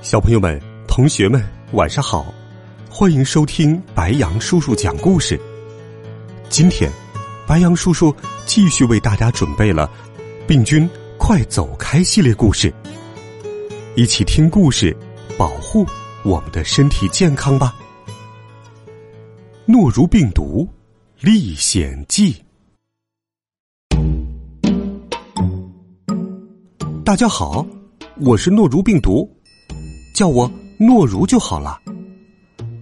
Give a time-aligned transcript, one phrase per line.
[0.00, 2.32] 小朋友们、同学们，晚上好！
[2.88, 5.38] 欢迎收听白羊叔叔讲故事。
[6.48, 6.90] 今天，
[7.48, 8.14] 白羊叔叔
[8.46, 9.90] 继续为大家准备了
[10.46, 10.88] 《病菌
[11.18, 12.72] 快走开》系列故事，
[13.96, 14.96] 一起听故事，
[15.36, 15.84] 保护
[16.24, 17.74] 我们的身体健康吧。
[19.66, 20.66] 诺如病毒
[21.20, 22.36] 历险记，
[27.04, 27.66] 大家好，
[28.20, 29.28] 我是诺如病毒。
[30.14, 31.80] 叫我诺如就好了。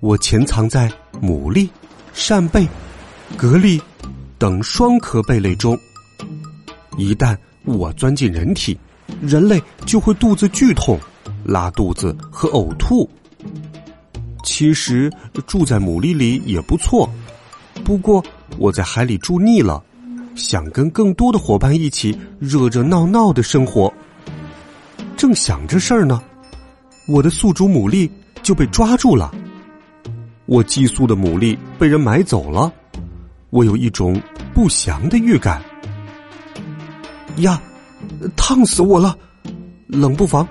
[0.00, 1.68] 我潜藏在牡蛎、
[2.12, 2.66] 扇贝、
[3.36, 3.80] 蛤蜊
[4.38, 5.78] 等双壳贝类中。
[6.96, 8.78] 一旦我钻进人体，
[9.20, 10.98] 人类就会肚子剧痛、
[11.44, 13.08] 拉肚子和呕吐。
[14.44, 15.12] 其实
[15.46, 17.08] 住在牡蛎里也不错，
[17.84, 18.24] 不过
[18.56, 19.82] 我在海里住腻了，
[20.34, 23.92] 想跟更多的伙伴一起热热闹闹的生活。
[25.16, 26.22] 正想着事儿呢。
[27.08, 28.08] 我的宿主牡蛎
[28.42, 29.34] 就被抓住了，
[30.44, 32.70] 我寄宿的牡蛎被人买走了，
[33.48, 34.20] 我有一种
[34.52, 35.62] 不祥的预感。
[37.36, 37.58] 呀，
[38.36, 39.16] 烫死我了！
[39.86, 40.46] 冷不防，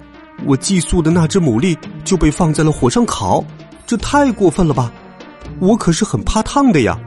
[0.45, 3.45] 我寄宿的那只牡蛎就被放在了火上烤，
[3.85, 4.91] 这太过分了吧！
[5.59, 6.99] 我可是很怕烫的呀，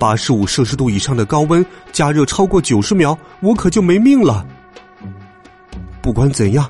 [0.00, 4.44] 八十五摄氏度以上的高温加热超过九十秒，我可就没命了。
[6.02, 6.68] 不管怎样。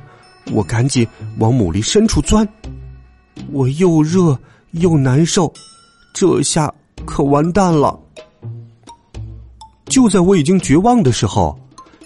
[0.53, 1.07] 我赶紧
[1.39, 2.47] 往牡蛎深处钻，
[3.51, 4.39] 我又热
[4.73, 5.53] 又难受，
[6.13, 6.73] 这下
[7.05, 7.99] 可完蛋了。
[9.87, 11.59] 就在我已经绝望的时候，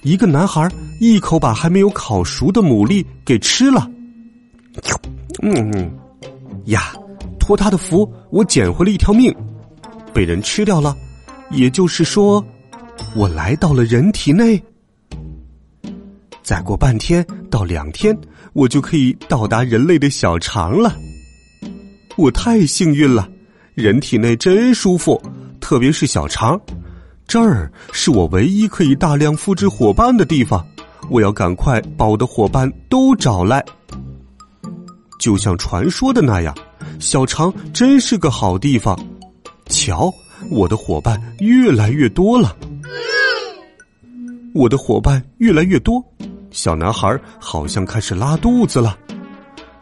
[0.03, 0.71] 一个男孩
[1.01, 3.91] 一口把还没有烤熟的牡蛎给吃了。
[5.43, 5.91] 嗯嗯，
[6.67, 6.95] 呀，
[7.39, 9.35] 托他的福，我捡回了一条命。
[10.13, 10.97] 被人吃掉了，
[11.51, 12.43] 也就是说，
[13.17, 14.63] 我来到了人体内。
[16.43, 18.17] 再过半天到两天，
[18.55, 20.97] 我就可以到达人类的小肠了。
[22.17, 23.29] 我太幸运了，
[23.75, 25.21] 人体内真舒服，
[25.61, 26.59] 特别是小肠，
[27.27, 30.65] 这儿是我唯一可以大量复制伙伴的地方。
[31.11, 33.63] 我要赶快把我的伙伴都找来。
[35.19, 36.57] 就像传说的那样，
[37.01, 38.99] 小肠真是个好地方。
[39.67, 40.13] 瞧，
[40.51, 42.57] 我的伙伴越来越多了，
[44.55, 46.03] 我的伙伴越来越多。
[46.55, 48.97] 小男孩好像开始拉肚子了，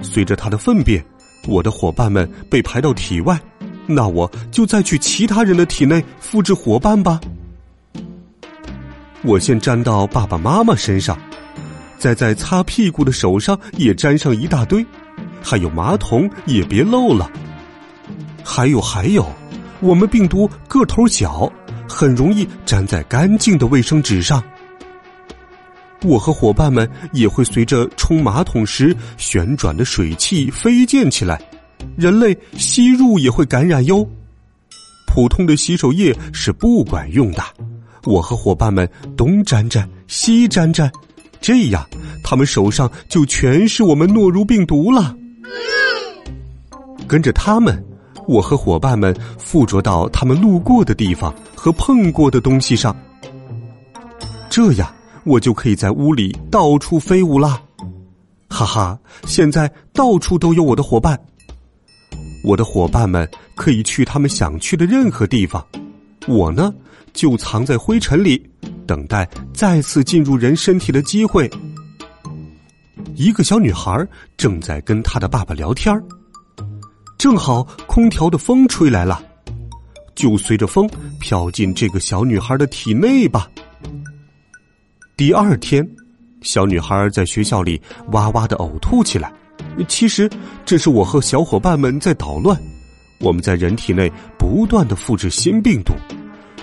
[0.00, 1.04] 随着他的粪便，
[1.46, 3.38] 我的伙伴们被排到体外，
[3.86, 7.20] 那我就再去其他人的体内复制伙伴吧。
[9.22, 11.18] 我先粘到爸爸妈妈身上，
[11.98, 14.84] 再在擦屁股的手上也粘上一大堆，
[15.42, 17.30] 还有马桶也别漏了。
[18.42, 19.30] 还有还有，
[19.80, 21.52] 我们病毒个头小，
[21.86, 24.42] 很容易粘在干净的卫生纸上。
[26.04, 31.40] 我和伙伴们也会随着冲马桶时旋转的水汽飞溅起来，
[31.96, 34.06] 人类吸入也会感染哟。
[35.06, 37.42] 普通的洗手液是不管用的，
[38.04, 40.90] 我和伙伴们东沾沾西沾沾，
[41.40, 41.86] 这样
[42.24, 45.14] 他们手上就全是我们诺如病毒了。
[47.06, 47.84] 跟着他们，
[48.26, 52.96] 我和伙伴们附着到他们路过的地方和碰过的东西上，
[54.48, 54.90] 这样。
[55.24, 57.62] 我就可以在屋里到处飞舞啦，
[58.48, 58.98] 哈哈！
[59.24, 61.18] 现在到处都有我的伙伴，
[62.44, 65.64] 我的伙伴们可以去他们想去的任何地方，
[66.26, 66.74] 我呢
[67.12, 68.44] 就藏在灰尘里，
[68.86, 71.50] 等待再次进入人身体的机会。
[73.14, 74.06] 一个小女孩
[74.36, 75.94] 正在跟她的爸爸聊天
[77.16, 79.22] 正好空调的风吹来了，
[80.16, 83.48] 就随着风飘进这个小女孩的体内吧。
[85.24, 85.88] 第二天，
[86.40, 87.80] 小女孩在学校里
[88.10, 89.32] 哇哇的呕吐起来。
[89.86, 90.28] 其实，
[90.64, 92.60] 这是我和小伙伴们在捣乱。
[93.20, 95.94] 我们在人体内不断的复制新病毒，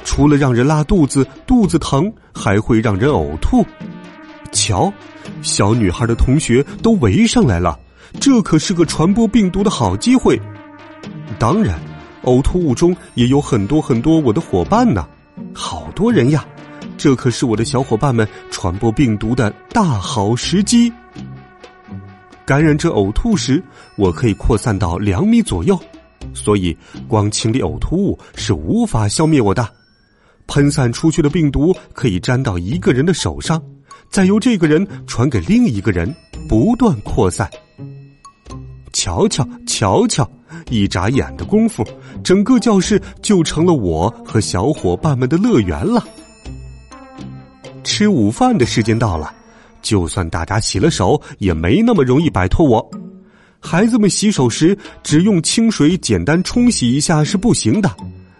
[0.03, 3.65] 除了让人拉肚子、肚子疼，还会让人呕吐。
[4.51, 4.91] 瞧，
[5.41, 7.79] 小女孩的同学都围上来了，
[8.19, 10.37] 这可是个传播病毒的好机会。
[11.39, 11.79] 当然，
[12.23, 15.07] 呕吐物中也有很多很多我的伙伴呢，
[15.53, 16.45] 好多人呀。
[16.99, 20.91] 这可是我的小伙伴们传播病毒的大好时机。
[22.45, 23.63] 感染者呕吐时，
[23.95, 25.79] 我可以扩散到两米左右，
[26.33, 29.65] 所以光清理呕吐物是无法消灭我的。
[30.45, 33.63] 喷散出去的病毒可以沾到一个人的手上，
[34.09, 36.13] 再由这个人传给另一个人，
[36.49, 37.49] 不断扩散。
[38.91, 40.29] 瞧瞧，瞧瞧！
[40.69, 41.81] 一眨眼的功夫，
[42.25, 46.05] 整个教室就成了我和小伙伴们的乐园了。
[47.99, 49.29] 吃午饭的时间到了，
[49.81, 52.89] 就算大家洗了手，也没那么容易摆脱我。
[53.59, 57.93] 孩子们洗手时，只用清水简单冲洗一下是不行的，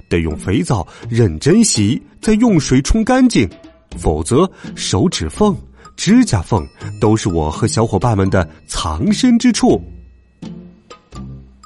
[0.07, 3.49] 得用肥皂认真洗，再用水冲干净，
[3.97, 5.53] 否则手指缝、
[5.97, 6.65] 指甲缝
[7.01, 9.77] 都是我和小伙伴们的藏身之处。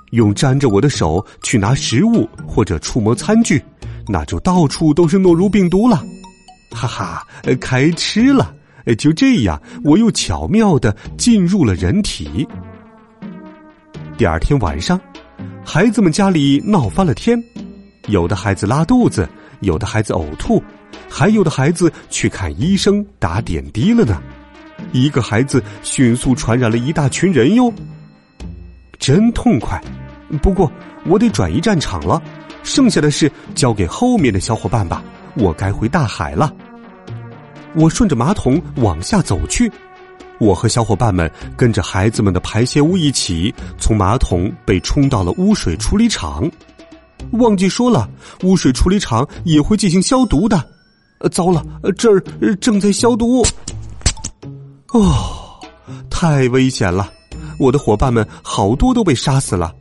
[0.10, 3.64] 用沾着我的手去拿食物或者触摸餐具，
[4.08, 6.04] 那就到处都是诺如病毒了。
[6.74, 7.28] 哈哈，
[7.62, 8.54] 开吃了！
[8.98, 12.46] 就这样，我又巧妙的进入了人体。
[14.18, 15.00] 第二天晚上，
[15.66, 17.42] 孩子们家里闹翻了天，
[18.08, 19.28] 有的孩子拉肚子，
[19.62, 20.62] 有的孩子呕吐，
[21.10, 24.22] 还有的孩子去看医生打点滴了呢。
[24.92, 27.74] 一个孩子迅速传染了一大群人哟，
[29.00, 29.82] 真痛快！
[30.42, 30.70] 不过
[31.06, 32.22] 我得转移战场了，
[32.64, 35.02] 剩下的事交给后面的小伙伴吧。
[35.36, 36.54] 我该回大海了。
[37.76, 39.72] 我顺着马桶往下走去，
[40.40, 46.50] 我和小伙伴们跟着孩子们的排泄物一起从马桶被冲到了污水处理厂。
[47.32, 48.10] 忘记说了，
[48.44, 50.64] 污水处理厂也会进行消毒的。
[51.32, 51.66] 糟了，
[51.98, 52.22] 这儿
[52.58, 53.44] 正在消毒。
[54.90, 55.60] 哦，
[56.10, 57.10] 太危险了！
[57.58, 59.74] 我的伙伴们好多都被杀死了。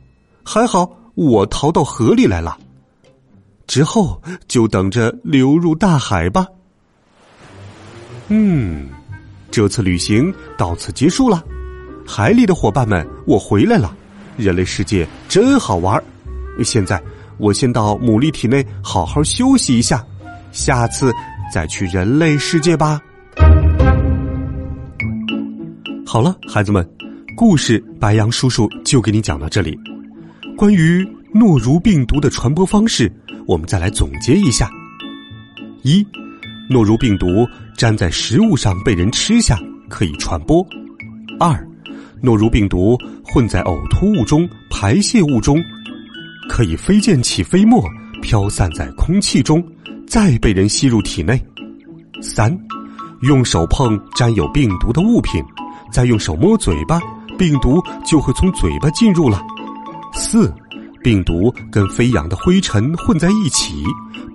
[0.43, 2.57] 还好我逃到河里来了，
[3.67, 6.45] 之后就等着流入大海吧。
[8.27, 8.87] 嗯，
[9.51, 11.43] 这次旅行到此结束了。
[12.05, 13.95] 海里的伙伴们，我回来了。
[14.37, 16.03] 人类世界真好玩
[16.63, 17.01] 现在
[17.37, 20.03] 我先到牡蛎体内好好休息一下，
[20.51, 21.11] 下次
[21.53, 22.99] 再去人类世界吧。
[26.05, 26.87] 好了，孩子们，
[27.35, 29.77] 故事白杨叔叔就给你讲到这里。
[30.57, 33.11] 关于诺如病毒的传播方式，
[33.47, 34.69] 我们再来总结一下：
[35.81, 36.05] 一、
[36.69, 37.47] 诺如病毒
[37.77, 39.57] 粘在食物上被人吃下
[39.89, 40.63] 可以传播；
[41.39, 41.67] 二、
[42.21, 45.59] 诺如病毒混在呕吐物中、排泄物中，
[46.47, 47.83] 可以飞溅起飞沫，
[48.21, 49.63] 飘散在空气中，
[50.07, 51.35] 再被人吸入体内；
[52.21, 52.55] 三、
[53.21, 55.43] 用手碰沾有病毒的物品，
[55.91, 57.01] 再用手摸嘴巴，
[57.39, 59.41] 病毒就会从嘴巴进入了。
[60.13, 60.53] 四，
[61.03, 63.83] 病毒跟飞扬的灰尘混在一起，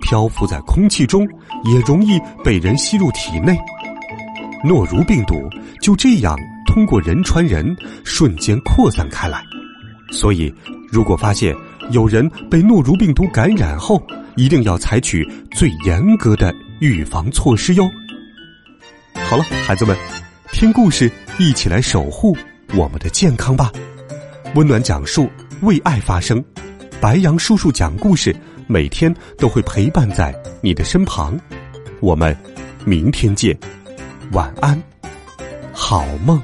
[0.01, 1.27] 漂浮在空气中，
[1.63, 3.57] 也容易被人吸入体内。
[4.63, 5.49] 诺如病毒
[5.81, 6.37] 就这样
[6.67, 9.43] 通过人传人，瞬间扩散开来。
[10.11, 10.53] 所以，
[10.91, 11.55] 如果发现
[11.89, 14.01] 有人被诺如病毒感染后，
[14.35, 17.89] 一定要采取最严格的预防措施哟。
[19.27, 19.97] 好了，孩子们，
[20.51, 22.37] 听故事，一起来守护
[22.75, 23.71] 我们的健康吧。
[24.53, 25.27] 温暖讲述。
[25.61, 26.41] 为爱发声，
[27.01, 28.35] 白羊叔叔讲故事，
[28.67, 31.39] 每天都会陪伴在你的身旁。
[32.01, 32.35] 我们
[32.85, 33.57] 明天见，
[34.33, 34.81] 晚安，
[35.71, 36.41] 好梦。